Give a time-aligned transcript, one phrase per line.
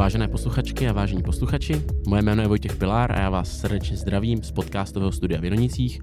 [0.00, 4.42] Vážené posluchačky a vážení posluchači, moje jméno je Vojtěch Pilár a já vás srdečně zdravím
[4.42, 6.00] z podcastového studia v Janonicích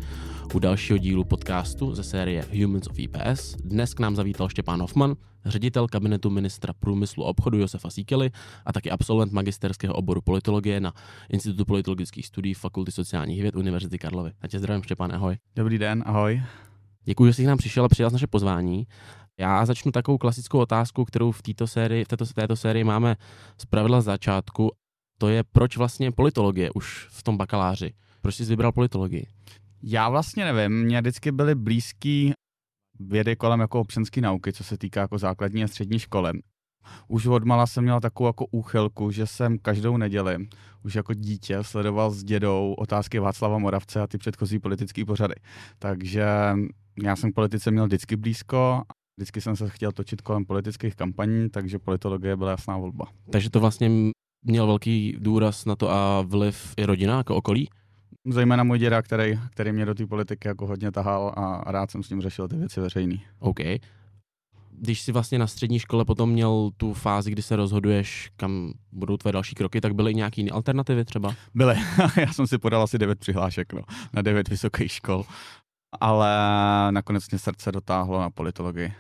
[0.54, 3.56] u dalšího dílu podcastu ze série Humans of IPS.
[3.56, 5.16] Dnes k nám zavítal Štěpán Hoffman,
[5.46, 8.32] ředitel kabinetu ministra průmyslu a obchodu Josefa Síkely
[8.66, 10.94] a taky absolvent magisterského oboru politologie na
[11.30, 14.32] Institutu politologických studií Fakulty sociálních věd Univerzity Karlovy.
[14.42, 15.38] A tě zdravím, Štěpán, ahoj.
[15.56, 16.42] Dobrý den, ahoj.
[17.04, 18.88] Děkuji, že jsi k nám přišel a přijal naše pozvání.
[19.40, 23.16] Já začnu takovou klasickou otázkou, kterou v této sérii, v této, této sérii máme
[23.58, 24.72] z pravidla začátku.
[25.18, 27.94] To je, proč vlastně politologie už v tom bakaláři?
[28.22, 29.28] Proč jsi vybral politologii?
[29.84, 32.34] Já vlastně nevím, mě vždycky byly blízký
[33.00, 36.32] vědy kolem jako občanské nauky, co se týká jako základní a střední školy.
[37.08, 40.48] Už od mala jsem měl takovou jako úchylku, že jsem každou neděli,
[40.84, 45.36] už jako dítě, sledoval s dědou otázky Václava Moravce a ty předchozí politické pořady.
[45.80, 46.26] Takže
[47.04, 48.82] já jsem k politice měl vždycky blízko
[49.18, 53.06] Vždycky jsem se chtěl točit kolem politických kampaní, takže politologie byla jasná volba.
[53.30, 54.12] Takže to vlastně
[54.46, 57.70] měl velký důraz na to a vliv i rodina jako okolí?
[58.30, 62.04] Zejména můj děda, který, který mě do té politiky jako hodně tahal a rád jsem
[62.04, 63.22] s ním řešil ty věci veřejný.
[63.40, 63.60] OK.
[64.72, 69.18] Když jsi vlastně na střední škole potom měl tu fázi, kdy se rozhoduješ, kam budou
[69.18, 71.36] tvé další kroky, tak byly nějaké alternativy třeba?
[71.56, 71.76] Byly.
[72.18, 73.82] Já jsem si podal asi devět přihlášek no,
[74.14, 75.24] na devět vysokých škol,
[76.02, 76.30] ale
[76.92, 78.94] nakonec mě srdce dotáhlo na politologii.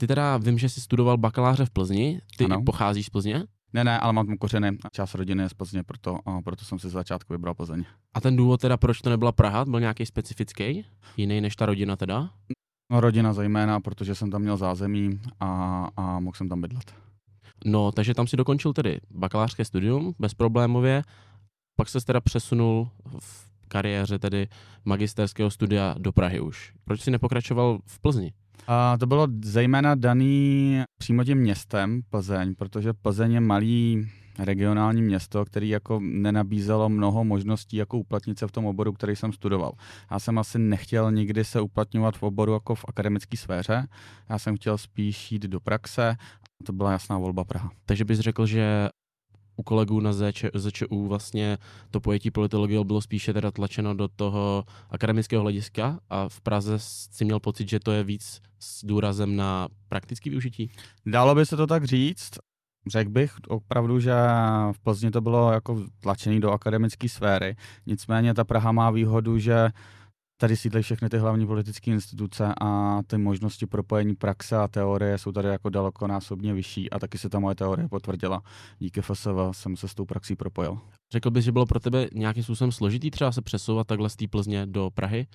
[0.00, 2.20] Ty teda vím, že jsi studoval bakaláře v Plzni.
[2.36, 2.62] Ty ano.
[2.62, 3.44] pocházíš z Plzně?
[3.72, 6.78] Ne, ne, ale mám kořeny a část rodiny je z Plzně, proto, a proto jsem
[6.78, 7.84] si z začátku vybral Plzeň.
[8.14, 10.84] A ten důvod teda, proč to nebyla Praha, byl nějaký specifický?
[11.16, 12.30] Jiný než ta rodina teda?
[12.92, 16.94] No rodina zejména, protože jsem tam měl zázemí a, a mohl jsem tam bydlet.
[17.64, 21.02] No, takže tam si dokončil tedy bakalářské studium bezproblémově,
[21.76, 22.90] pak se teda přesunul
[23.20, 24.48] v kariéře tedy
[24.84, 26.72] magisterského studia do Prahy už.
[26.84, 28.32] Proč si nepokračoval v Plzni?
[28.66, 35.44] A to bylo zejména daný přímo tím městem Plzeň, protože Plzeň je malý regionální město,
[35.44, 39.72] který jako nenabízelo mnoho možností jako uplatnit se v tom oboru, který jsem studoval.
[40.10, 43.86] Já jsem asi nechtěl nikdy se uplatňovat v oboru jako v akademické sféře,
[44.28, 46.16] já jsem chtěl spíš jít do praxe
[46.64, 47.70] to byla jasná volba Praha.
[47.86, 48.88] Takže bys řekl, že
[49.58, 51.58] u kolegů na ZČ, ZČU vlastně
[51.90, 57.24] to pojetí politologie bylo spíše teda tlačeno do toho akademického hlediska a v Praze si
[57.24, 60.70] měl pocit, že to je víc s důrazem na praktické využití?
[61.06, 62.30] Dalo by se to tak říct.
[62.86, 64.12] Řekl bych opravdu, že
[64.72, 67.56] v Plzni to bylo jako tlačený do akademické sféry.
[67.86, 69.70] Nicméně ta Praha má výhodu, že
[70.40, 75.32] tady sídlí všechny ty hlavní politické instituce a ty možnosti propojení praxe a teorie jsou
[75.32, 78.42] tady jako dalekonásobně vyšší a taky se ta moje teorie potvrdila.
[78.78, 80.78] Díky FSV jsem se s tou praxí propojil.
[81.12, 84.28] Řekl bys, že bylo pro tebe nějakým způsobem složitý třeba se přesouvat takhle z té
[84.28, 85.26] Plzně do Prahy?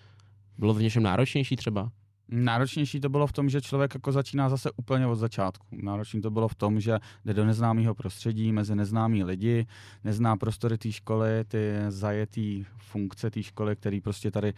[0.57, 1.91] Bylo v něčem náročnější třeba?
[2.29, 5.67] Náročnější to bylo v tom, že člověk jako začíná zase úplně od začátku.
[5.71, 9.67] Náročný to bylo v tom, že jde do neznámého prostředí, mezi neznámí lidi,
[10.03, 14.53] nezná prostory té školy, ty zajetý funkce té školy, které prostě tady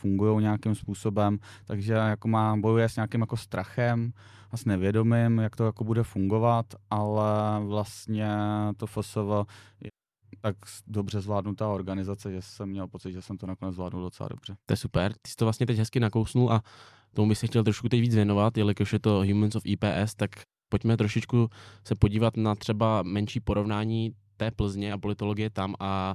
[0.00, 4.12] fungují nějakým způsobem, takže jako má, bojuje s nějakým jako strachem
[4.50, 8.28] a s nevědomím, jak to jako bude fungovat, ale vlastně
[8.76, 9.18] to FSV
[10.44, 10.56] tak
[10.86, 14.56] dobře zvládnutá organizace, že jsem měl pocit, že jsem to nakonec zvládnul docela dobře.
[14.66, 15.12] To je super.
[15.12, 16.62] Ty jsi to vlastně teď hezky nakousnul a
[17.14, 20.30] tomu bych se chtěl trošku teď víc věnovat, jelikož je to Humans of IPS, tak
[20.68, 21.48] pojďme trošičku
[21.84, 26.14] se podívat na třeba menší porovnání té Plzně a politologie tam a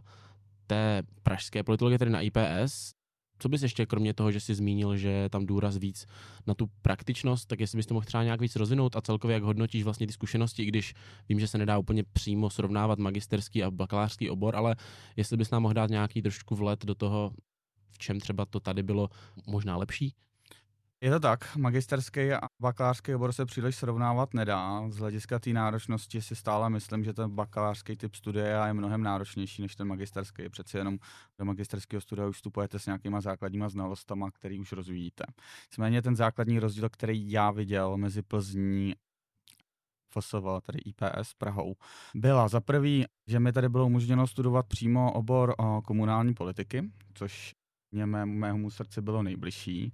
[0.67, 2.98] té pražské politologie, tedy na IPS.
[3.39, 6.05] Co bys ještě, kromě toho, že jsi zmínil, že je tam důraz víc
[6.47, 9.43] na tu praktičnost, tak jestli bys to mohl třeba nějak víc rozvinout a celkově jak
[9.43, 10.93] hodnotíš vlastně ty zkušenosti, i když
[11.29, 14.75] vím, že se nedá úplně přímo srovnávat magisterský a bakalářský obor, ale
[15.15, 17.31] jestli bys nám mohl dát nějaký trošku vlet do toho,
[17.89, 19.09] v čem třeba to tady bylo
[19.47, 20.13] možná lepší?
[21.01, 24.89] Je to tak, magisterský a bakalářský obor se příliš srovnávat nedá.
[24.89, 29.61] Z hlediska té náročnosti si stále myslím, že ten bakalářský typ studia je mnohem náročnější
[29.61, 30.49] než ten magisterský.
[30.49, 30.97] Přeci jenom
[31.39, 35.23] do magisterského studia už vstupujete s nějakýma základníma znalostama, který už rozvíjíte.
[35.71, 38.95] Nicméně ten základní rozdíl, který já viděl mezi Plzní
[40.13, 41.75] FSV, tedy IPS Prahou,
[42.15, 47.53] byla za prvý, že mi tady bylo umožněno studovat přímo obor o komunální politiky, což
[47.91, 49.93] mě mému srdci bylo nejbližší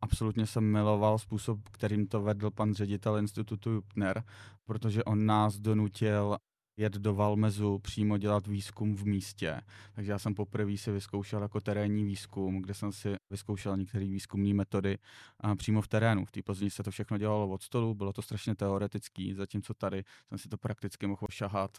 [0.00, 4.24] absolutně jsem miloval způsob, kterým to vedl pan ředitel institutu Jupner,
[4.64, 6.36] protože on nás donutil
[6.76, 9.60] jet do Valmezu, přímo dělat výzkum v místě.
[9.92, 14.54] Takže já jsem poprvé si vyzkoušel jako terénní výzkum, kde jsem si vyzkoušel některé výzkumné
[14.54, 14.98] metody
[15.40, 16.24] a přímo v terénu.
[16.24, 20.04] V té Plzni se to všechno dělalo od stolu, bylo to strašně teoretický, zatímco tady
[20.28, 21.70] jsem si to prakticky mohl šahat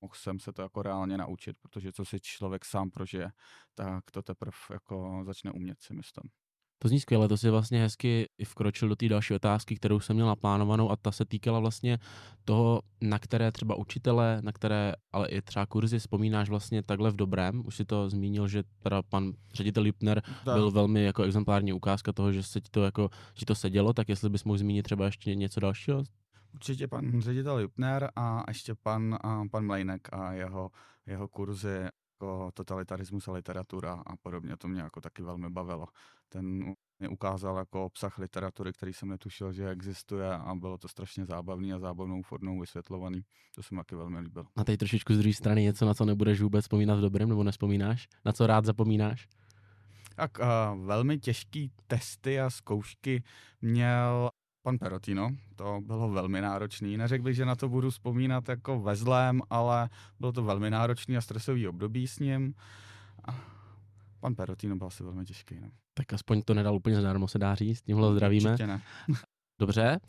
[0.00, 3.32] mohl jsem se to jako reálně naučit, protože co si člověk sám prožije,
[3.74, 6.30] tak to teprve jako začne umět si myslím.
[6.78, 10.16] To zní skvěle, to si vlastně hezky i vkročil do té další otázky, kterou jsem
[10.16, 11.98] měl naplánovanou a ta se týkala vlastně
[12.44, 17.16] toho, na které třeba učitele, na které ale i třeba kurzy vzpomínáš vlastně takhle v
[17.16, 17.62] dobrém.
[17.66, 20.54] Už si to zmínil, že teda pan ředitel Lipner tak.
[20.54, 24.08] byl velmi jako exemplární ukázka toho, že se ti to jako, že to sedělo, tak
[24.08, 26.04] jestli bys mohl zmínit třeba ještě něco dalšího?
[26.54, 30.70] Určitě pan ředitel Lipner a ještě pan, a pan Mlejnek a jeho,
[31.06, 31.88] jeho kurzy
[32.24, 34.56] jako totalitarismus a literatura a podobně.
[34.56, 35.86] To mě jako taky velmi bavilo.
[36.28, 41.26] Ten mě ukázal jako obsah literatury, který jsem netušil, že existuje a bylo to strašně
[41.26, 43.22] zábavný a zábavnou formou vysvětlovaný.
[43.54, 44.46] To se mi taky velmi líbilo.
[44.56, 47.44] A teď trošičku z druhé strany něco, na co nebudeš vůbec vzpomínat v dobrém nebo
[47.44, 48.08] nespomínáš?
[48.24, 49.28] Na co rád zapomínáš?
[50.16, 53.22] Tak uh, velmi těžký testy a zkoušky
[53.62, 54.30] měl
[54.64, 55.30] pan Perotino.
[55.56, 56.96] To bylo velmi náročný.
[56.96, 59.88] Neřekl bych, že na to budu vzpomínat jako ve zlém, ale
[60.20, 62.54] bylo to velmi náročný a stresový období s ním.
[63.28, 63.40] A
[64.20, 65.60] pan Perotino byl asi velmi těžký.
[65.60, 65.68] No.
[65.94, 67.82] Tak aspoň to nedal úplně zadarmo, se dá říct.
[67.82, 68.50] Tímhle zdravíme.
[68.50, 68.82] Určitě ne.
[69.60, 70.00] Dobře.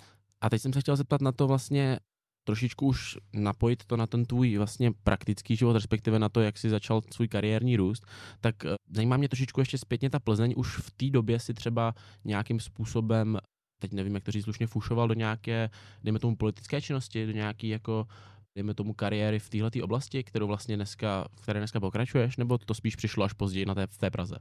[0.42, 2.00] A teď jsem se chtěl zeptat na to vlastně,
[2.44, 6.70] trošičku už napojit to na ten tvůj vlastně praktický život, respektive na to, jak jsi
[6.70, 8.06] začal svůj kariérní růst,
[8.42, 10.54] tak eh, zajímá mě trošičku ještě zpětně ta Plzeň.
[10.58, 11.94] Už v té době si třeba
[12.26, 13.40] nějakým způsobem
[13.80, 15.70] teď nevím, jak to říct slušně, fušoval do nějaké,
[16.04, 18.08] dejme tomu, politické činnosti, do nějaké jako
[18.56, 22.74] dejme tomu kariéry v této oblasti, kterou vlastně dneska, v které dneska pokračuješ, nebo to
[22.74, 24.36] spíš přišlo až později na té, v té Praze?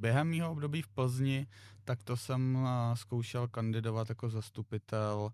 [0.00, 1.46] Během mého období v Plzni,
[1.84, 5.30] tak to jsem zkoušel kandidovat jako zastupitel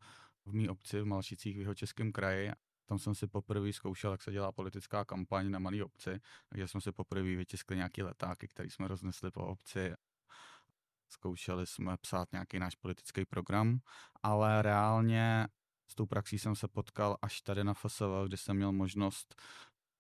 [0.46, 2.50] v mý obci v Malšicích v jeho českém kraji.
[2.86, 6.80] Tam jsem si poprvé zkoušel, jak se dělá politická kampaň na malé obci, takže jsme
[6.80, 9.92] si poprvé vytiskli nějaké letáky, které jsme roznesli po obci
[11.08, 13.78] zkoušeli jsme psát nějaký náš politický program,
[14.22, 15.48] ale reálně
[15.90, 19.34] s tou praxí jsem se potkal až tady na FSV, kde jsem měl možnost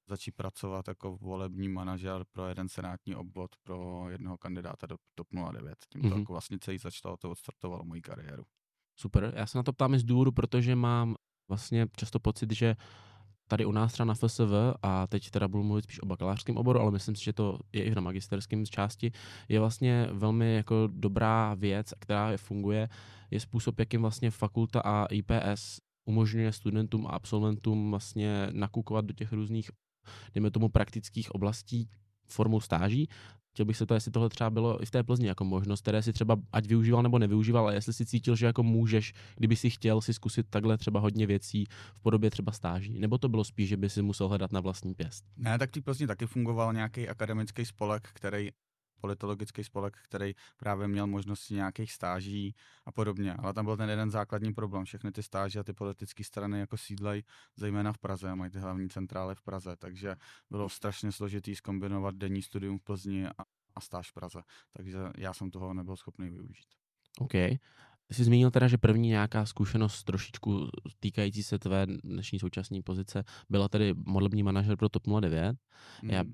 [0.08, 5.78] začít pracovat jako volební manažer pro jeden senátní obvod pro jednoho kandidáta do TOP 09.
[5.88, 6.18] Tím to mm-hmm.
[6.18, 8.44] jako vlastně celý začalo, to odstartovalo moji kariéru.
[8.96, 11.16] Super, já se na to ptám i z důvodu, protože mám
[11.48, 12.76] vlastně často pocit, že
[13.48, 14.52] tady u nás třeba na FSV,
[14.82, 17.84] a teď teda budu mluvit spíš o bakalářském oboru, ale myslím si, že to je
[17.84, 19.12] i na magisterském části,
[19.48, 22.88] je vlastně velmi jako dobrá věc, která je funguje,
[23.30, 29.32] je způsob, jakým vlastně fakulta a IPS umožňuje studentům a absolventům vlastně nakukovat do těch
[29.32, 29.70] různých,
[30.34, 31.90] dejme tomu, praktických oblastí
[32.26, 33.08] formou stáží,
[33.54, 36.02] chtěl bych se to, jestli tohle třeba bylo i v té Plzni jako možnost, které
[36.02, 39.70] si třeba ať využíval nebo nevyužíval, ale jestli si cítil, že jako můžeš, kdyby si
[39.70, 41.64] chtěl si zkusit takhle třeba hodně věcí
[41.94, 44.94] v podobě třeba stáží, nebo to bylo spíš, že by si musel hledat na vlastní
[44.94, 45.24] pěst?
[45.36, 48.50] Ne, tak v Plzni taky fungoval nějaký akademický spolek, který
[49.04, 52.54] politologický spolek, který právě měl možnosti nějakých stáží
[52.86, 53.34] a podobně.
[53.34, 54.84] Ale tam byl ten jeden základní problém.
[54.84, 57.22] Všechny ty stáže a ty politické strany jako sídlej
[57.56, 60.16] zejména v Praze a mají ty hlavní centrály v Praze, takže
[60.50, 64.42] bylo strašně složitý zkombinovat denní studium v Plzni a, a stáž v Praze.
[64.72, 66.68] Takže já jsem toho nebyl schopný využít.
[67.20, 67.32] OK.
[68.06, 70.68] Ty jsi zmínil teda, že první nějaká zkušenost trošičku
[71.00, 75.56] týkající se tvé dnešní současné pozice byla tedy modlební manažer pro TOP 09.
[76.02, 76.10] Mm.
[76.10, 76.24] Já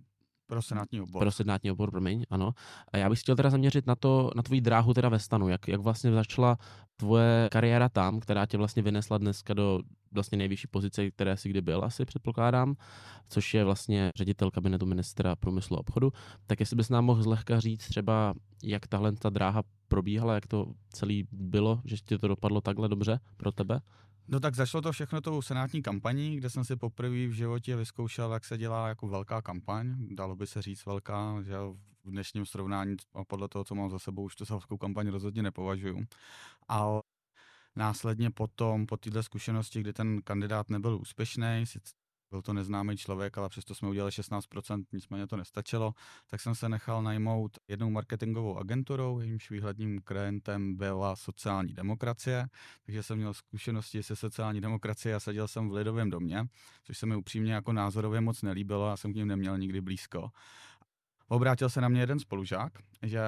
[0.51, 1.21] pro senátní obor.
[1.21, 2.55] Pro senátní obor, promiň, ano.
[2.93, 5.69] A já bych chtěl teda zaměřit na to, na tvoji dráhu teda ve stanu, jak,
[5.69, 6.59] jak vlastně začala
[6.97, 9.81] tvoje kariéra tam, která tě vlastně vynesla dneska do
[10.13, 12.75] vlastně nejvyšší pozice, které si kdy byl, asi předpokládám,
[13.29, 16.13] což je vlastně ředitel kabinetu ministra průmyslu a obchodu.
[16.47, 20.67] Tak jestli bys nám mohl zlehka říct třeba, jak tahle ta dráha probíhala, jak to
[20.89, 23.81] celý bylo, že ti to dopadlo takhle dobře pro tebe?
[24.29, 28.33] No tak začalo to všechno tou senátní kampaní, kde jsem si poprvé v životě vyzkoušel,
[28.33, 29.97] jak se dělá jako velká kampaň.
[30.15, 31.57] Dalo by se říct velká, že
[32.05, 35.09] v dnešním srovnání a podle toho, co mám za sebou, už to za velkou kampaň
[35.09, 36.07] rozhodně nepovažuju.
[36.69, 37.03] Ale
[37.77, 41.65] následně potom, po této zkušenosti, kdy ten kandidát nebyl úspěšný,
[42.31, 45.95] byl to neznámý člověk, ale přesto jsme udělali 16%, nicméně to nestačilo,
[46.27, 52.47] tak jsem se nechal najmout jednou marketingovou agenturou, jejímž výhledním klientem byla sociální demokracie,
[52.87, 56.45] takže jsem měl zkušenosti se sociální demokracií a seděl jsem v Lidovém domě,
[56.85, 60.31] což se mi upřímně jako názorově moc nelíbilo a jsem k ním neměl nikdy blízko.
[61.33, 62.73] Obrátil se na mě jeden spolužák,
[63.03, 63.21] že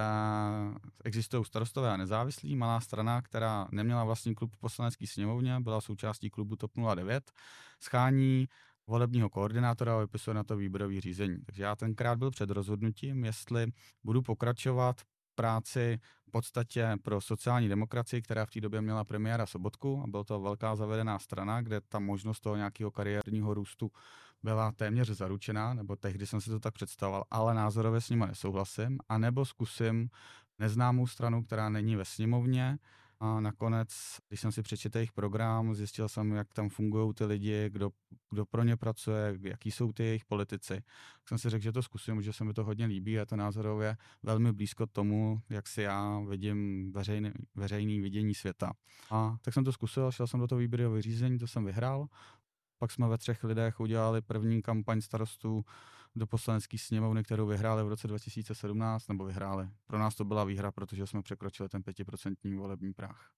[1.05, 6.57] existují starostové a nezávislí, malá strana, která neměla vlastní klub v sněmovně, byla součástí klubu
[6.57, 7.33] TOP 09,
[7.81, 8.49] schání
[8.87, 11.39] volebního koordinátora a vypisuje na to výběrový řízení.
[11.47, 13.73] Takže já tenkrát byl před rozhodnutím, jestli
[14.05, 15.01] budu pokračovat
[15.35, 20.25] práci v podstatě pro sociální demokracii, která v té době měla premiéra Sobotku a byla
[20.25, 23.91] to velká zavedená strana, kde ta možnost toho nějakého kariérního růstu
[24.43, 28.99] byla téměř zaručená, nebo tehdy jsem si to tak představoval, ale názorově s nimi nesouhlasím,
[29.09, 30.09] anebo zkusím
[30.59, 32.79] neznámou stranu, která není ve sněmovně,
[33.25, 33.89] A nakonec,
[34.29, 37.91] když jsem si přečetl jejich program, zjistil jsem, jak tam fungují ty lidi, kdo,
[38.33, 40.75] kdo pro ně pracuje, jaký jsou ty jejich politici.
[41.19, 43.37] Tak jsem si řekl, že to zkusím, že se mi to hodně líbí a to
[43.37, 48.73] názorově velmi blízko tomu, jak si já vidím veřejný, veřejný vidění světa.
[49.11, 52.07] A tak jsem to zkusil, šel jsem do toho výběrového řízení, to jsem vyhrál.
[52.79, 55.65] Pak jsme ve třech lidech udělali první kampaň starostů
[56.17, 59.69] do poslanecké sněmovny, kterou vyhráli v roce 2017, nebo vyhráli.
[59.87, 63.31] Pro nás to byla výhra, protože jsme překročili ten pětiprocentní volební práh.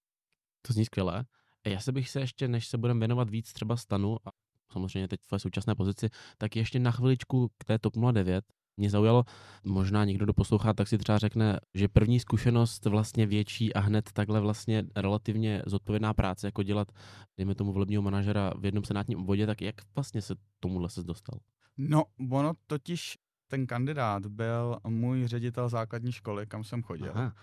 [0.63, 1.25] To zní skvěle.
[1.67, 4.31] Já se bych se ještě, než se budeme věnovat víc třeba stanu a
[4.75, 8.45] samozřejmě teď v současné pozici, tak ještě na chviličku k té TOP 09.
[8.77, 9.25] Mě zaujalo,
[9.65, 14.13] možná někdo, kdo poslouchá, tak si třeba řekne, že první zkušenost vlastně větší a hned
[14.13, 16.93] takhle vlastně relativně zodpovědná práce, jako dělat,
[17.37, 21.39] dejme tomu, volebního manažera v jednom senátním obvodě, tak jak vlastně se tomuhle se dostal?
[21.77, 27.13] No, ono totiž, ten kandidát byl můj ředitel základní školy, kam jsem chodil.
[27.15, 27.35] Aha.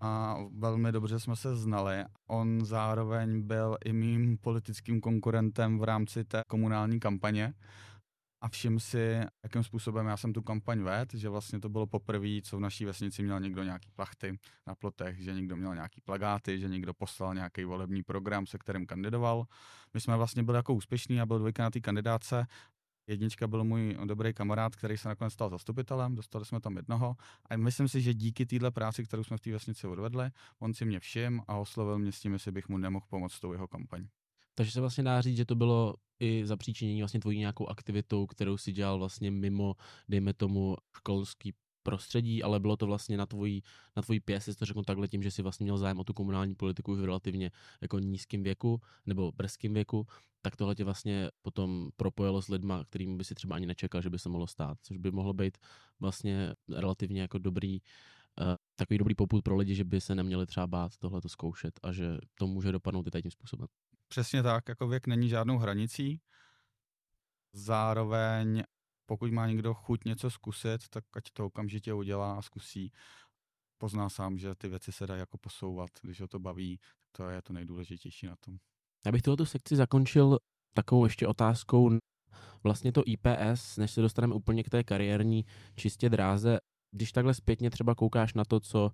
[0.00, 2.04] A velmi dobře jsme se znali.
[2.26, 7.54] On zároveň byl i mým politickým konkurentem v rámci té komunální kampaně.
[8.42, 12.42] A všim si, jakým způsobem já jsem tu kampaň vedl, že vlastně to bylo poprvé,
[12.42, 16.60] co v naší vesnici měl někdo nějaký plachty na plotech, že někdo měl nějaký plagáty,
[16.60, 19.44] že někdo poslal nějaký volební program, se kterým kandidoval.
[19.94, 22.46] My jsme vlastně byli jako úspěšní a byl dvojka na té kandidáce
[23.10, 27.16] Jednička byl můj dobrý kamarád, který se nakonec stal zastupitelem, dostali jsme tam jednoho
[27.50, 30.84] a myslím si, že díky téhle práci, kterou jsme v té vesnici odvedli, on si
[30.84, 33.68] mě všim a oslovil mě s tím, jestli bych mu nemohl pomoct s tou jeho
[33.68, 34.08] kampaní.
[34.54, 38.56] Takže se vlastně dá říct, že to bylo i zapříčinění vlastně tvojí nějakou aktivitou, kterou
[38.56, 39.74] si dělal vlastně mimo,
[40.08, 43.62] dejme tomu, školský prostředí, ale bylo to vlastně na tvojí,
[43.96, 46.12] na tvojí pěs, jestli to řeknu takhle tím, že si vlastně měl zájem o tu
[46.12, 50.06] komunální politiku v relativně jako nízkém věku nebo brzkém věku,
[50.42, 54.10] tak tohle tě vlastně potom propojilo s lidma, kterým by si třeba ani nečekal, že
[54.10, 55.58] by se mohlo stát, což by mohlo být
[56.00, 57.80] vlastně relativně jako dobrý,
[58.40, 61.80] uh, takový dobrý poput pro lidi, že by se neměli třeba bát tohle to zkoušet
[61.82, 63.66] a že to může dopadnout i tím způsobem.
[64.08, 66.20] Přesně tak, jako věk není žádnou hranicí.
[67.52, 68.62] Zároveň
[69.10, 72.92] pokud má někdo chuť něco zkusit, tak ať to okamžitě udělá a zkusí.
[73.78, 76.80] Pozná sám, že ty věci se dají jako posouvat, když ho to baví,
[77.12, 78.56] to je to nejdůležitější na tom.
[79.06, 80.38] Já bych tuto sekci zakončil
[80.74, 81.98] takovou ještě otázkou.
[82.62, 85.44] Vlastně to IPS, než se dostaneme úplně k té kariérní
[85.76, 86.58] čistě dráze,
[86.94, 88.92] když takhle zpětně třeba koukáš na to, co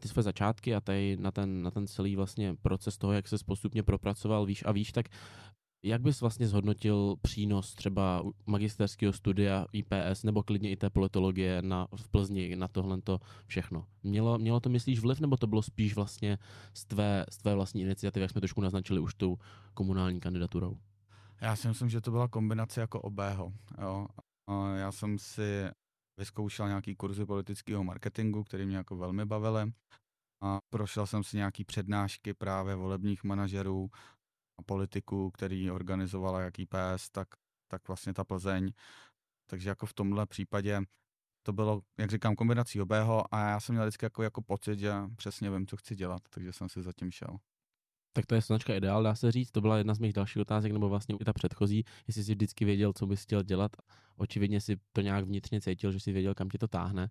[0.00, 3.36] ty své začátky a tady na ten, na ten celý vlastně proces toho, jak se
[3.46, 5.06] postupně propracoval výš a výš, tak
[5.82, 11.88] jak bys vlastně zhodnotil přínos třeba magisterského studia IPS nebo klidně i té politologie na,
[11.96, 12.98] v Plzni na tohle
[13.46, 13.86] všechno?
[14.02, 16.38] Mělo, mělo to, myslíš, vliv nebo to bylo spíš vlastně
[16.74, 19.38] z tvé, z tvé vlastní iniciativy, jak jsme trošku naznačili už tou
[19.74, 20.78] komunální kandidaturou?
[21.40, 23.52] Já si myslím, že to byla kombinace jako obého.
[23.82, 24.06] Jo.
[24.76, 25.68] Já jsem si
[26.18, 29.72] vyzkoušel nějaký kurzy politického marketingu, který mě jako velmi bavily.
[30.42, 33.90] A prošel jsem si nějaký přednášky právě volebních manažerů
[34.66, 37.28] politiků, který organizovala jak IPS, tak,
[37.68, 38.72] tak vlastně ta Plzeň.
[39.46, 40.80] Takže jako v tomhle případě
[41.42, 44.92] to bylo, jak říkám, kombinací obého a já jsem měl vždycky jako, jako pocit, že
[45.16, 47.38] přesně vím, co chci dělat, takže jsem si zatím šel.
[48.12, 49.50] Tak to je značka ideál, dá se říct.
[49.50, 52.64] To byla jedna z mých dalších otázek, nebo vlastně i ta předchozí, jestli jsi vždycky
[52.64, 53.76] věděl, co bys chtěl dělat.
[54.16, 57.10] Očividně si to nějak vnitřně cítil, že si věděl, kam tě to táhne.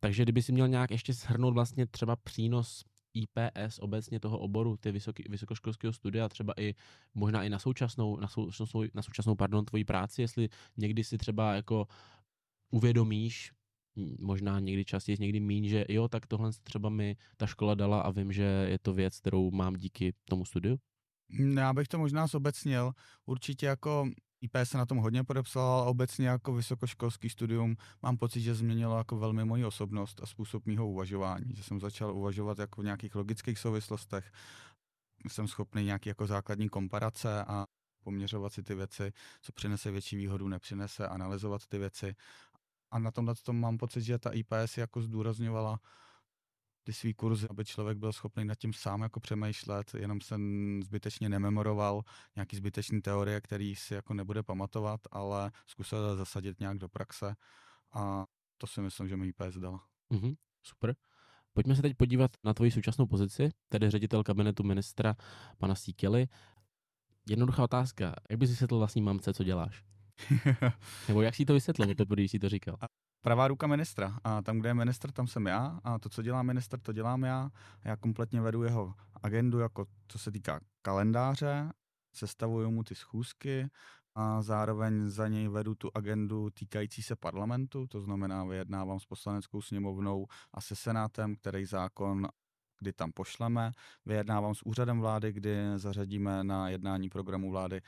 [0.00, 4.92] Takže kdyby si měl nějak ještě shrnout vlastně třeba přínos IPS obecně toho oboru, ty
[4.92, 6.74] vysoký, vysokoškolského studia, třeba i
[7.14, 11.54] možná i na současnou, na současnou, na současnou pardon, tvoji práci, jestli někdy si třeba
[11.54, 11.86] jako
[12.70, 13.52] uvědomíš,
[14.18, 18.10] možná někdy častěji, někdy míň, že jo, tak tohle třeba mi ta škola dala a
[18.10, 20.78] vím, že je to věc, kterou mám díky tomu studiu?
[21.56, 22.92] Já bych to možná zobecnil.
[23.26, 24.10] Určitě jako
[24.42, 28.98] IP se na tom hodně podepsal, ale obecně jako vysokoškolský studium mám pocit, že změnilo
[28.98, 33.14] jako velmi moji osobnost a způsob mýho uvažování, že jsem začal uvažovat jako v nějakých
[33.14, 34.32] logických souvislostech,
[35.28, 37.66] jsem schopný nějaký jako základní komparace a
[38.04, 42.14] poměřovat si ty věci, co přinese větší výhodu, nepřinese, analyzovat ty věci.
[42.90, 45.80] A na tomhle tom mám pocit, že ta IPS jako zdůrazňovala
[46.84, 50.36] ty svý kurzy, aby člověk byl schopný nad tím sám jako přemýšlet, jenom se
[50.84, 52.02] zbytečně nememoroval
[52.36, 57.34] nějaký zbytečný teorie, který si jako nebude pamatovat, ale zkusil zasadit nějak do praxe
[57.92, 58.26] a
[58.58, 59.84] to si myslím, že mi IPS dala.
[60.10, 60.94] Mm-hmm, super.
[61.52, 65.14] Pojďme se teď podívat na tvoji současnou pozici, tedy ředitel kabinetu ministra
[65.58, 66.28] pana Síkely.
[67.28, 68.14] Jednoduchá otázka.
[68.30, 69.84] Jak bys vysvětlil vlastní mamce, co děláš?
[71.08, 72.76] Nebo jak si to vysvětlil, to když jsi to říkal?
[73.22, 74.18] Pravá ruka ministra.
[74.24, 75.80] A tam, kde je ministr, tam jsem já.
[75.84, 77.50] A to, co dělá ministr, to dělám já.
[77.84, 81.72] Já kompletně vedu jeho agendu, jako co se týká kalendáře,
[82.14, 83.70] sestavuju mu ty schůzky
[84.14, 89.62] a zároveň za něj vedu tu agendu týkající se parlamentu, to znamená vyjednávám s poslaneckou
[89.62, 92.28] sněmovnou a se senátem, který zákon
[92.82, 93.72] kdy tam pošleme.
[94.06, 97.80] Vyjednávám s úřadem vlády, kdy zařadíme na jednání programu vlády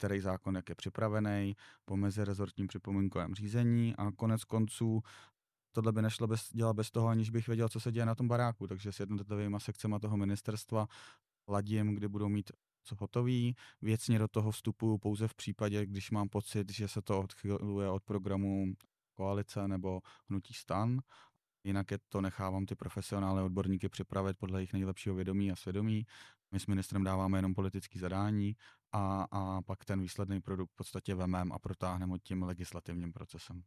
[0.00, 5.02] který zákon jak je připravený, po mezirezortním připomínkovém řízení a konec konců
[5.72, 8.28] tohle by nešlo bez, dělat bez toho, aniž bych věděl, co se děje na tom
[8.28, 8.66] baráku.
[8.66, 10.86] Takže s jednotlivými sekcemi toho ministerstva
[11.48, 12.50] ladím, kdy budou mít
[12.82, 13.56] co hotový.
[13.82, 18.02] Věcně do toho vstupuju pouze v případě, když mám pocit, že se to odchyluje od
[18.04, 18.74] programu
[19.14, 21.00] koalice nebo hnutí stan.
[21.64, 26.06] Jinak je to nechávám ty profesionálně odborníky připravit podle jejich nejlepšího vědomí a svědomí.
[26.52, 28.56] My s ministrem dáváme jenom politické zadání
[28.92, 33.62] a, a pak ten výsledný produkt v podstatě vememe a protáhneme tím legislativním procesem.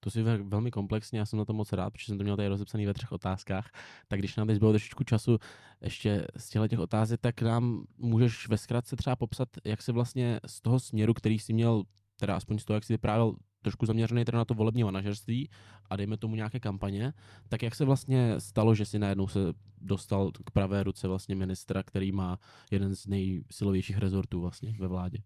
[0.00, 2.48] To si velmi komplexně, já jsem na to moc rád, protože jsem to měl tady
[2.48, 3.70] rozepsaný ve třech otázkách.
[4.08, 5.38] Tak když nám teď bylo trošičku času
[5.80, 10.40] ještě z těchto těch otázek, tak nám můžeš ve zkratce třeba popsat, jak se vlastně
[10.46, 11.82] z toho směru, který jsi měl,
[12.16, 15.48] teda aspoň z toho, jak jsi vyprávěl, trošku zaměřený teda na to volební manažerství
[15.90, 17.12] a dejme tomu nějaké kampaně,
[17.48, 19.40] tak jak se vlastně stalo, že si najednou se
[19.80, 22.38] dostal k pravé ruce vlastně ministra, který má
[22.70, 25.18] jeden z nejsilovějších rezortů vlastně ve vládě?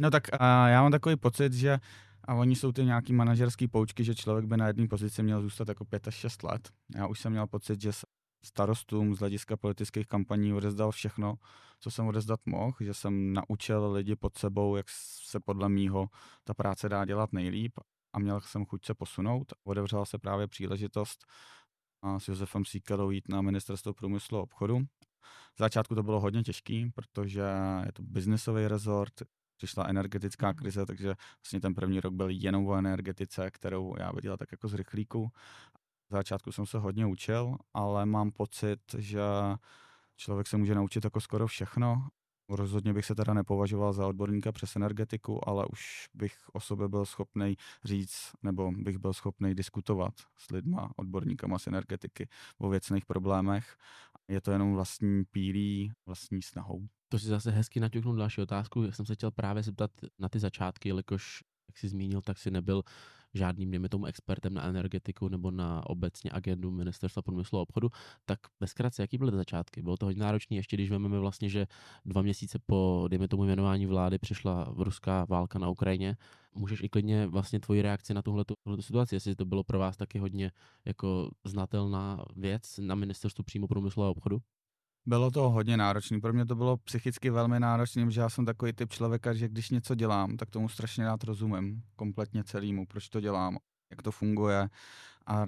[0.00, 1.78] No tak a já mám takový pocit, že
[2.24, 5.68] a oni jsou ty nějaký manažerský poučky, že člověk by na jedné pozici měl zůstat
[5.68, 6.68] jako 5 až 6 let.
[6.96, 7.92] Já už jsem měl pocit, že
[8.46, 11.34] starostům z hlediska politických kampaní odezdal všechno,
[11.80, 14.86] co jsem odezdat mohl, že jsem naučil lidi pod sebou, jak
[15.24, 16.08] se podle mýho
[16.44, 17.72] ta práce dá dělat nejlíp
[18.12, 19.52] a měl jsem chuť se posunout.
[19.64, 21.26] Odevřela se právě příležitost
[22.18, 24.78] s Josefem Síkelou jít na ministerstvo průmyslu a obchodu.
[25.54, 27.42] V začátku to bylo hodně těžký, protože
[27.86, 29.12] je to biznisový rezort,
[29.56, 34.36] přišla energetická krize, takže vlastně ten první rok byl jenom o energetice, kterou já viděla
[34.36, 35.30] tak jako z rychlíku.
[36.10, 39.22] V začátku jsem se hodně učil, ale mám pocit, že
[40.16, 42.08] člověk se může naučit jako skoro všechno.
[42.48, 47.06] Rozhodně bych se teda nepovažoval za odborníka přes energetiku, ale už bych o sobě byl
[47.06, 53.76] schopný říct, nebo bych byl schopný diskutovat s lidma, odborníkama z energetiky o věcných problémech.
[54.28, 56.86] Je to jenom vlastní pílí, vlastní snahou.
[57.08, 58.82] To si zase hezky naťuknu další otázku.
[58.82, 62.50] Jak jsem se chtěl právě zeptat na ty začátky, jelikož, jak jsi zmínil, tak si
[62.50, 62.82] nebyl
[63.36, 67.90] žádným, dejme tomu, expertem na energetiku nebo na obecně agendu ministerstva průmyslu a obchodu,
[68.24, 69.82] tak bezkrátce, jaký byly začátky?
[69.82, 71.66] Bylo to hodně náročné, ještě když vezmeme vlastně, že
[72.04, 76.16] dva měsíce po, dejme tomu, jmenování vlády přišla ruská válka na Ukrajině.
[76.54, 78.44] Můžeš i klidně vlastně tvoji reakci na tuhle
[78.80, 80.50] situaci, jestli to bylo pro vás taky hodně
[80.84, 84.38] jako znatelná věc na ministerstvu přímo průmyslu a obchodu?
[85.08, 86.20] Bylo to hodně náročné.
[86.20, 89.70] Pro mě to bylo psychicky velmi náročné, že já jsem takový typ člověka, že když
[89.70, 91.82] něco dělám, tak tomu strašně rád rozumím.
[91.96, 93.58] Kompletně celému, proč to dělám,
[93.90, 94.68] jak to funguje.
[95.26, 95.44] A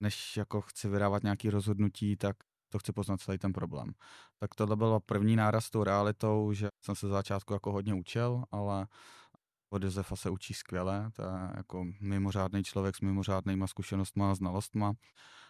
[0.00, 2.36] než jako chci vydávat nějaké rozhodnutí, tak
[2.68, 3.92] to chci poznat celý ten problém.
[4.38, 8.44] Tak tohle bylo první náraz tou realitou, že jsem se za začátku jako hodně učil,
[8.50, 8.86] ale
[9.72, 14.92] od Josefa se učí skvěle, to je jako mimořádný člověk s mimořádnýma zkušenostma a znalostma.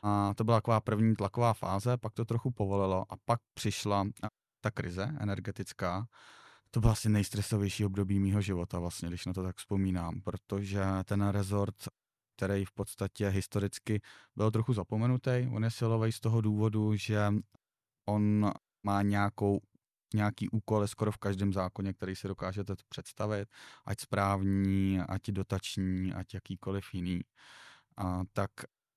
[0.02, 4.04] A to byla taková první tlaková fáze, pak to trochu povolilo a pak přišla
[4.60, 6.06] ta krize energetická.
[6.70, 11.28] To byl asi nejstresovější období mýho života vlastně, když na to tak vzpomínám, protože ten
[11.28, 11.74] rezort
[12.36, 14.00] který v podstatě historicky
[14.36, 15.48] byl trochu zapomenutý.
[15.52, 17.34] On je silový z toho důvodu, že
[18.08, 19.60] on má nějakou
[20.12, 23.48] nějaký úkoly skoro v každém zákoně, který si dokážete představit,
[23.84, 27.20] ať správní, ať dotační, ať jakýkoliv jiný,
[27.96, 28.50] a tak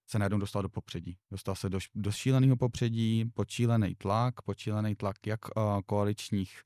[0.08, 1.17] se najednou dostal do popředí.
[1.32, 6.62] Dostal se do, do šíleného popředí, počílený tlak, počílený tlak jak uh, koaličních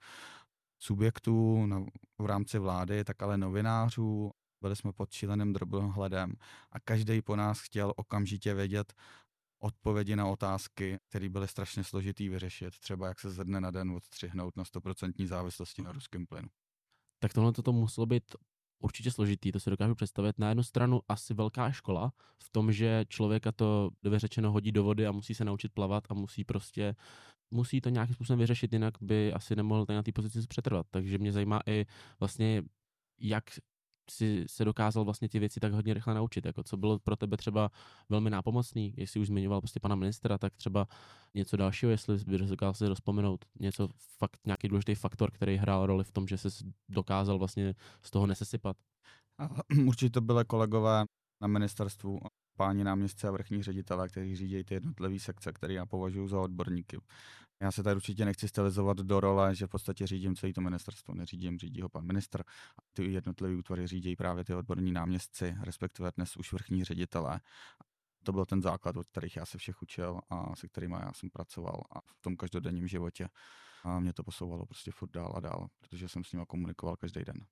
[0.80, 1.86] subjektů na,
[2.18, 4.32] v rámci vlády, tak ale novinářů.
[4.62, 6.34] Byli jsme pod šíleným drobnohledem
[6.72, 8.94] a každý po nás chtěl okamžitě vědět,
[9.60, 13.92] odpovědi na otázky, které byly strašně složitý vyřešit, třeba jak se ze dne na den
[13.92, 16.48] odstřihnout na 100% závislosti na ruském plynu.
[17.20, 18.36] Tak tohle to muselo být
[18.80, 20.40] určitě složitý, to si dokážu představit.
[20.40, 24.84] Na jednu stranu asi velká škola v tom, že člověka to dobře řečeno hodí do
[24.84, 26.96] vody a musí se naučit plavat a musí prostě
[27.52, 30.88] musí to nějakým způsobem vyřešit, jinak by asi nemohl na té pozici přetrvat.
[30.90, 31.86] Takže mě zajímá i
[32.20, 32.64] vlastně,
[33.20, 33.44] jak
[34.12, 36.46] si se dokázal vlastně ty věci tak hodně rychle naučit?
[36.46, 37.72] Jako co bylo pro tebe třeba
[38.10, 38.94] velmi nápomocný?
[38.98, 40.88] Jestli už zmiňoval prostě pana ministra, tak třeba
[41.34, 46.04] něco dalšího, jestli by dokázal si rozpomenout něco, fakt, nějaký důležitý faktor, který hrál roli
[46.04, 46.50] v tom, že se
[46.90, 48.78] dokázal vlastně z toho nesesypat?
[49.86, 51.06] Určitě to byly kolegové
[51.42, 52.20] na ministerstvu
[52.58, 56.98] páni náměstci a vrchní ředitele, kteří řídí ty jednotlivé sekce, které já považuji za odborníky.
[57.62, 61.16] Já se tady určitě nechci stylizovat do role, že v podstatě řídím celé to ministerstvo,
[61.16, 62.42] neřídím, řídí ho pan ministr.
[62.78, 67.40] A ty jednotlivé útvary řídí právě ty odborní náměstci, respektive dnes už vrchní ředitelé.
[68.24, 71.30] To byl ten základ, od kterých já se všech učil a se kterými já jsem
[71.30, 73.30] pracoval a v tom každodenním životě.
[73.84, 77.22] A mě to posouvalo prostě furt dál a dál, protože jsem s nimi komunikoval každý
[77.26, 77.46] den.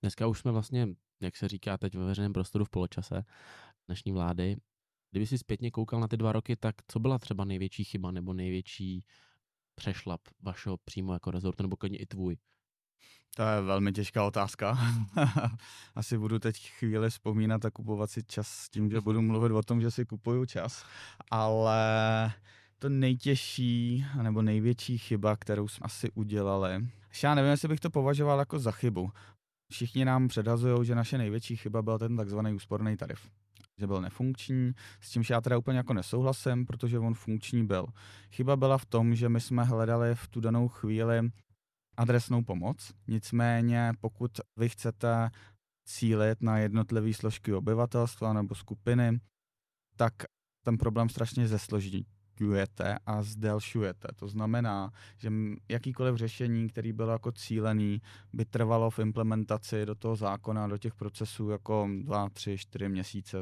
[0.00, 0.88] Dneska už jsme vlastně,
[1.20, 3.24] jak se říká teď ve veřejném prostoru v poločase
[3.86, 4.56] dnešní vlády.
[5.10, 8.34] Kdyby si zpětně koukal na ty dva roky, tak co byla třeba největší chyba nebo
[8.34, 9.04] největší
[9.74, 12.36] přešlap vašeho přímo jako rezortu, nebo klidně i tvůj?
[13.36, 14.78] To je velmi těžká otázka.
[15.94, 19.62] Asi budu teď chvíli vzpomínat a kupovat si čas s tím, že budu mluvit o
[19.62, 20.84] tom, že si kupuju čas.
[21.30, 22.32] Ale
[22.78, 26.88] to nejtěžší nebo největší chyba, kterou jsme asi udělali,
[27.22, 29.10] já nevím, jestli bych to považoval jako za chybu.
[29.72, 33.30] Všichni nám předhazují, že naše největší chyba byl ten takzvaný úsporný tarif
[33.78, 37.86] že byl nefunkční, s čímž já teda úplně jako nesouhlasím, protože on funkční byl.
[38.32, 41.30] Chyba byla v tom, že my jsme hledali v tu danou chvíli
[41.96, 45.30] adresnou pomoc, nicméně pokud vy chcete
[45.88, 49.20] cílit na jednotlivé složky obyvatelstva nebo skupiny,
[49.96, 50.12] tak
[50.64, 54.08] ten problém strašně zesloží zkratkujete a zdelšujete.
[54.16, 55.30] To znamená, že
[55.68, 60.94] jakýkoliv řešení, který bylo jako cílený, by trvalo v implementaci do toho zákona, do těch
[60.94, 63.38] procesů jako dva, tři, čtyři měsíce,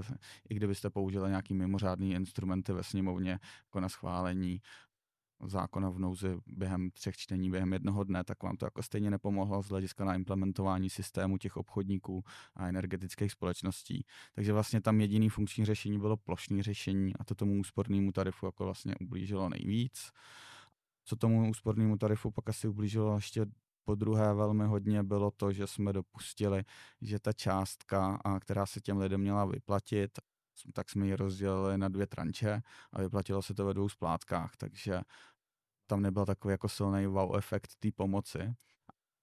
[0.48, 4.60] i kdybyste použili nějaký mimořádný instrumenty ve sněmovně jako na schválení
[5.44, 9.62] zákona v nouzi během třech čtení, během jednoho dne, tak vám to jako stejně nepomohlo
[9.62, 12.24] z hlediska na implementování systému těch obchodníků
[12.56, 14.06] a energetických společností.
[14.34, 18.64] Takže vlastně tam jediný funkční řešení bylo plošné řešení a to tomu úspornému tarifu jako
[18.64, 20.10] vlastně ublížilo nejvíc.
[21.04, 23.46] Co tomu úspornému tarifu pak asi ublížilo ještě
[23.84, 26.64] po druhé velmi hodně bylo to, že jsme dopustili,
[27.00, 30.10] že ta částka, která se těm lidem měla vyplatit,
[30.72, 35.00] tak jsme ji rozdělili na dvě tranče a vyplatilo se to ve dvou splátkách, takže
[35.92, 38.54] tam nebyl takový jako silný wow efekt té pomoci.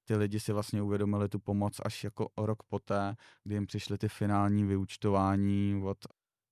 [0.05, 3.97] Ty lidi si vlastně uvědomili tu pomoc až jako o rok poté, kdy jim přišly
[3.97, 5.97] ty finální vyučtování od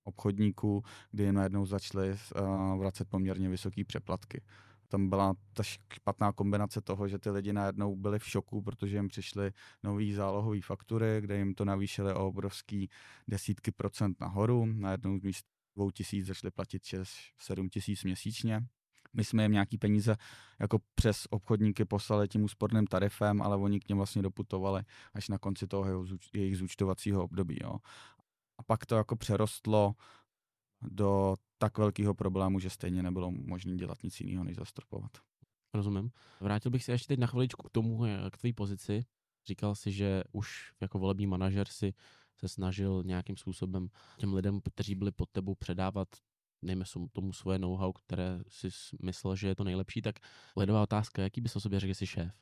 [0.04, 4.42] obchodníků, kdy jim najednou začaly uh, vracet poměrně vysoké přeplatky.
[4.88, 9.08] Tam byla ta špatná kombinace toho, že ty lidi najednou byli v šoku, protože jim
[9.08, 9.52] přišly
[9.82, 12.90] nové zálohové faktury, kde jim to navýšili o obrovský
[13.28, 14.66] desítky procent nahoru.
[14.66, 18.68] Najednou z míst 2000 začali platit 6-7 tisíc měsíčně
[19.12, 20.16] my jsme jim nějaký peníze
[20.58, 24.82] jako přes obchodníky poslali tím úsporným tarifem, ale oni k něm vlastně doputovali
[25.14, 27.58] až na konci toho jejich zúčtovacího období.
[27.62, 27.78] Jo.
[28.58, 29.94] A pak to jako přerostlo
[30.82, 35.10] do tak velkého problému, že stejně nebylo možné dělat nic jiného, než zastropovat.
[35.74, 36.10] Rozumím.
[36.40, 39.04] Vrátil bych se ještě teď na chviličku k tomu, k tvé pozici.
[39.46, 41.94] Říkal si, že už jako volební manažer si
[42.36, 46.08] se snažil nějakým způsobem těm lidem, kteří byli pod tebou, předávat
[46.62, 48.68] dejme tomu svoje know-how, které si
[49.02, 50.18] myslel, že je to nejlepší, tak
[50.56, 52.32] ledová otázka, jaký bys o sobě řekl, že jsi šéf?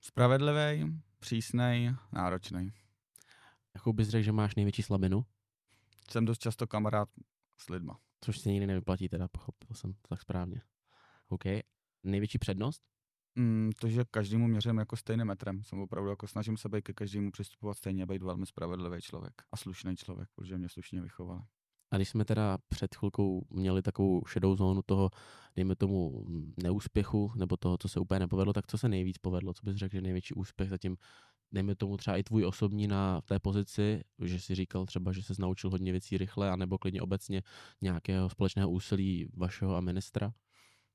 [0.00, 2.72] Spravedlivý, přísnej, náročný.
[3.74, 5.24] Jakou bys řekl, že máš největší slabinu?
[6.10, 7.08] Jsem dost často kamarád
[7.58, 8.00] s lidma.
[8.20, 10.60] Což si nikdy nevyplatí, teda pochopil jsem to tak správně.
[11.28, 11.44] OK.
[12.04, 12.82] Největší přednost?
[13.34, 15.62] Mm, to, že každému měřím jako stejným metrem.
[15.62, 19.56] Jsem opravdu jako snažím se být ke každému přistupovat stejně, být velmi spravedlivý člověk a
[19.56, 21.42] slušný člověk, protože mě slušně vychovali.
[21.90, 25.10] A když jsme teda před chvilkou měli takovou šedou zónu toho,
[25.56, 26.26] dejme tomu,
[26.62, 29.54] neúspěchu, nebo toho, co se úplně nepovedlo, tak co se nejvíc povedlo?
[29.54, 30.96] Co bys řekl, že největší úspěch zatím,
[31.52, 35.32] dejme tomu třeba i tvůj osobní na té pozici, že si říkal třeba, že se
[35.38, 37.42] naučil hodně věcí rychle, anebo klidně obecně
[37.82, 40.32] nějakého společného úsilí vašeho a ministra?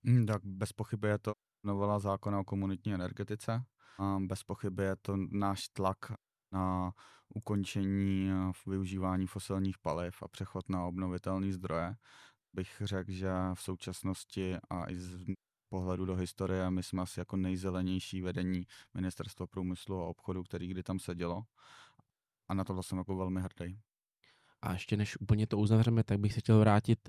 [0.06, 3.64] Hmm, tak bez pochyby je to novela zákona o komunitní energetice.
[4.20, 5.98] Bez pochyby je to náš tlak
[6.52, 6.94] na
[7.30, 11.96] ukončení eh, využívání fosilních paliv a přechod na obnovitelné zdroje.
[12.54, 15.26] Bych řekl, že v současnosti a i z
[15.70, 20.84] pohledu do historie my jsme asi jako nejzelenější vedení Ministerstva průmyslu a obchodu, který kdy
[20.84, 21.44] tam sedělo.
[22.48, 23.80] A na to jsem jako velmi hrdý.
[24.62, 27.00] A ještě než úplně to uzavřeme, tak bych se chtěl vrátit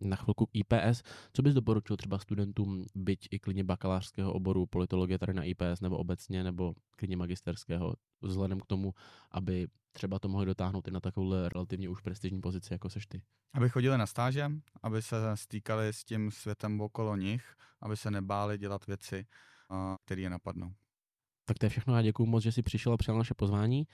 [0.00, 1.02] na chvilku IPS.
[1.32, 5.96] Co bys doporučil třeba studentům, byť i klidně bakalářského oboru politologie tady na IPS, nebo
[5.96, 8.94] obecně, nebo klidně magisterského, vzhledem k tomu,
[9.30, 13.22] aby třeba to mohli dotáhnout i na takovou relativně už prestižní pozici, jako seš ty?
[13.54, 14.50] Aby chodili na stáže,
[14.82, 19.26] aby se stýkali s tím světem okolo nich, aby se nebáli dělat věci,
[20.04, 20.72] které je napadnou.
[21.44, 21.96] Tak to je všechno.
[21.96, 23.86] Já děkuji moc, že jsi přišel a přijal naše pozvání.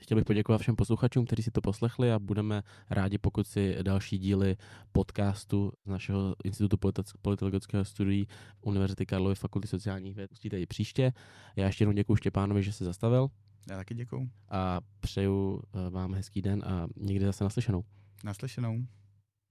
[0.00, 4.18] Chtěl bych poděkovat všem posluchačům, kteří si to poslechli a budeme rádi, pokud si další
[4.18, 4.56] díly
[4.92, 6.76] podcastu z našeho Institutu
[7.22, 8.28] politologického studií
[8.60, 11.12] Univerzity Karlovy Fakulty sociálních věd pustíte i příště.
[11.56, 13.28] Já ještě jednou děkuji Štěpánovi, že se zastavil.
[13.70, 14.30] Já taky děkuji.
[14.48, 17.84] A přeju eh, vám hezký den a někdy zase naslyšenou.
[18.24, 18.86] Naslyšenou.